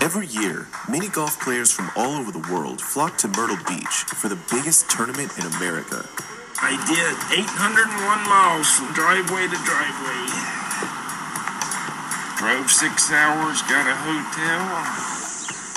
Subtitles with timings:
[0.00, 4.28] Every year, mini golf players from all over the world flock to Myrtle Beach for
[4.28, 6.08] the biggest tournament in America.
[6.56, 7.44] I did 801
[8.24, 10.24] miles from driveway to driveway.
[12.40, 14.64] Drove six hours, got a hotel.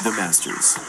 [0.07, 0.79] The Masters.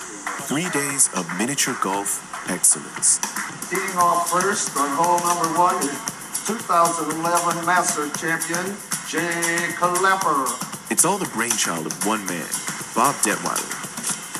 [0.47, 3.19] Three days of miniature golf excellence.
[3.67, 5.99] Teeing off first on hole number one is
[6.47, 8.79] 2011 Master Champion
[9.11, 10.47] Jay Clapper.
[10.91, 12.47] It's all the brainchild of one man,
[12.95, 13.67] Bob Detwiler.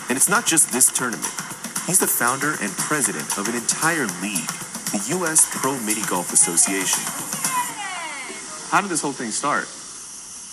[0.09, 1.27] And it's not just this tournament.
[1.87, 4.47] He's the founder and president of an entire league,
[4.95, 5.51] the U.S.
[5.51, 7.03] Pro Mini Golf Association.
[8.71, 9.67] How did this whole thing start?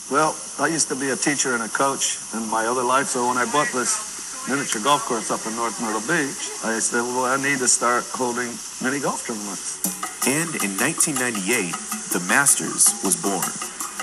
[0.10, 3.30] Well, I used to be a teacher and a coach in my other life, so
[3.30, 7.30] when I bought this miniature golf course up in North Myrtle Beach, I said, well,
[7.30, 8.50] I need to start holding
[8.82, 9.78] mini golf tournaments.
[10.26, 11.70] And in 1998,
[12.18, 13.46] the Masters was born.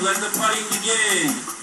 [0.01, 1.58] Let the party begin.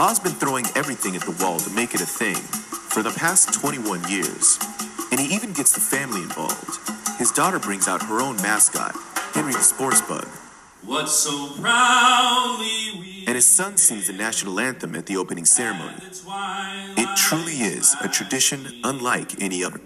[0.00, 3.52] Bob's been throwing everything at the wall to make it a thing for the past
[3.52, 4.58] 21 years.
[5.10, 6.88] And he even gets the family involved.
[7.18, 8.94] His daughter brings out her own mascot,
[9.34, 10.26] Henry the Sports Bug.
[10.86, 15.98] What so proudly we And his son sings the national anthem at the opening ceremony.
[16.96, 19.82] It truly is a tradition unlike any other.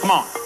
[0.00, 0.41] Come on.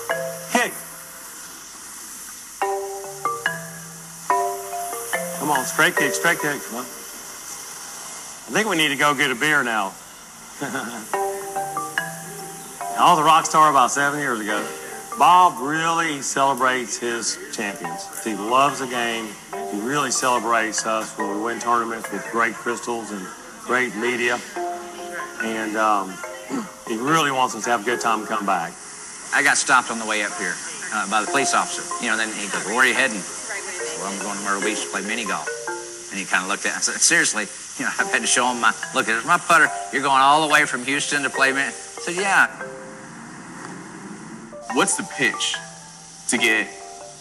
[5.46, 6.60] Come on, kick, straight kick.
[6.60, 6.82] Come on.
[6.82, 9.94] I think we need to go get a beer now.
[12.98, 14.68] All the rock star about seven years ago.
[15.20, 18.24] Bob really celebrates his champions.
[18.24, 19.28] He loves the game.
[19.70, 23.24] He really celebrates us when we win tournaments with great crystals and
[23.66, 24.40] great media.
[25.44, 26.12] And um,
[26.88, 28.72] he really wants us to have a good time and come back.
[29.32, 30.54] I got stopped on the way up here
[30.92, 31.84] uh, by the police officer.
[32.04, 33.22] You know, then he goes, "Where are you heading?"
[34.06, 35.48] Well, I'm going to Myrtle Beach to play mini golf.
[36.10, 36.70] And he kind of looked at.
[36.70, 39.06] me and said, "Seriously?" You know, I've had to show him my look.
[39.06, 39.68] There's my putter.
[39.92, 41.66] You're going all the way from Houston to play mini.
[41.66, 42.46] I said, "Yeah."
[44.74, 45.56] What's the pitch
[46.28, 46.68] to get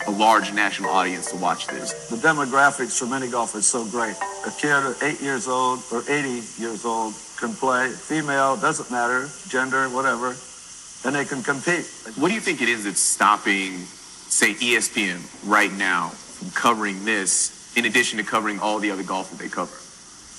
[0.05, 2.09] a large national audience to watch this?
[2.09, 4.15] The demographics for mini golf is so great.
[4.45, 7.89] A kid at eight years old or 80 years old can play.
[7.89, 10.35] Female, doesn't matter, gender, whatever,
[11.03, 11.89] and they can compete.
[12.15, 13.79] What do you think it is that's stopping,
[14.29, 15.17] say, ESPN
[15.49, 19.49] right now from covering this in addition to covering all the other golf that they
[19.49, 19.75] cover?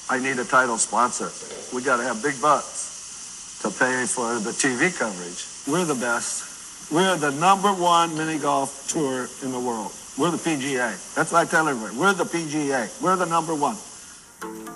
[0.08, 1.30] I need a title sponsor.
[1.74, 5.44] We got to have big bucks to pay for the TV coverage.
[5.66, 6.92] We're the best.
[6.92, 9.92] We're the number one mini golf tour in the world.
[10.16, 11.14] We're the PGA.
[11.14, 11.98] That's what I tell everybody.
[11.98, 13.02] We're the PGA.
[13.02, 13.76] We're the number one.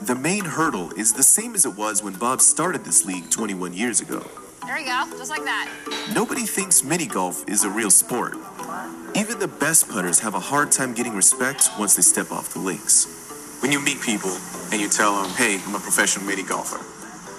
[0.06, 3.72] The main hurdle is the same as it was when Bob started this league 21
[3.72, 4.26] years ago.
[4.66, 5.69] There we go, just like that.
[6.14, 8.34] Nobody thinks mini golf is a real sport.
[9.20, 12.58] Even the best putters have a hard time getting respect once they step off the
[12.58, 13.04] links.
[13.60, 14.32] When you meet people
[14.72, 16.78] and you tell them, hey, I'm a professional mini golfer,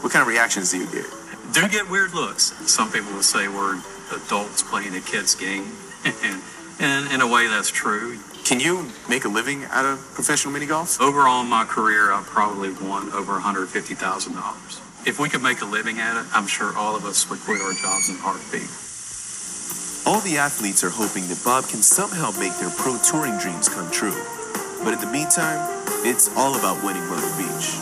[0.06, 1.09] what kind of reactions do you get?
[1.53, 2.53] do get weird looks.
[2.69, 3.81] Some people will say we're
[4.14, 5.66] adults playing a kid's game,
[6.06, 6.44] and,
[6.80, 8.19] and in a way that's true.
[8.46, 11.02] Can you make a living out of professional mini golf?
[11.02, 15.08] Overall, in my career, I've probably won over $150,000.
[15.08, 17.59] If we could make a living at it, I'm sure all of us would quit
[17.59, 18.69] our jobs in a heartbeat.
[20.12, 23.88] All the athletes are hoping that Bob can somehow make their pro touring dreams come
[23.96, 24.20] true.
[24.84, 25.64] But in the meantime,
[26.04, 27.80] it's all about winning Myrtle Beach.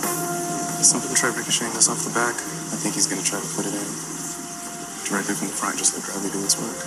[0.86, 2.38] Some people try ricocheting this off the back.
[2.38, 3.90] I think he's going to try to put it in
[5.10, 6.78] directly from the front, just let gravity do its work.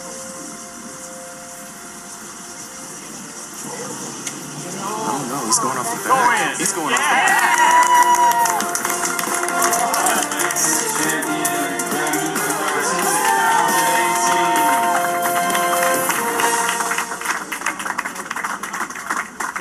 [5.11, 6.55] Oh no, he's going off the back.
[6.55, 7.92] He's going off the back.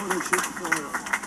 [0.02, 1.21] 이렇게했던 거.